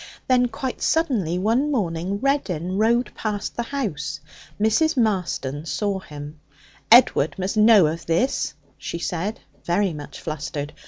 [0.27, 4.19] Then, quite suddenly, one morning Reddin rode past the house.
[4.59, 4.97] Mrs.
[4.97, 6.39] Marston saw him.
[6.91, 10.73] 'Edward must know of this,' she said, very much flustered.